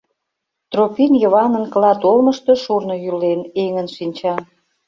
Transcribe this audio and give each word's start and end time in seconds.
Тропин 0.71 1.11
Йыванын 1.21 1.65
клат 1.73 2.01
олмышто 2.11 2.53
шурно 2.63 2.95
йӱлен, 3.03 3.41
эҥын 3.63 3.87
шинча. 3.95 4.35